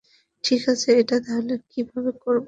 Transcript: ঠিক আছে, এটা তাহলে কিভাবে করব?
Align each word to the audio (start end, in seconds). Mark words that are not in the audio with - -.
ঠিক 0.43 0.61
আছে, 0.69 0.89
এটা 0.97 1.15
তাহলে 1.19 1.53
কিভাবে 1.71 2.11
করব? 2.17 2.39